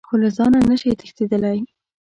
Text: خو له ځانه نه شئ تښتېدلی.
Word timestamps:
خو 0.07 0.15
له 0.21 0.29
ځانه 0.37 0.59
نه 0.69 0.75
شئ 0.81 0.91
تښتېدلی. 0.99 1.59